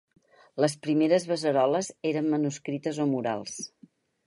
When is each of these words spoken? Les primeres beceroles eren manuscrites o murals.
Les 0.63 0.75
primeres 0.85 1.27
beceroles 1.33 1.91
eren 2.13 2.33
manuscrites 2.33 3.03
o 3.07 3.09
murals. 3.15 3.63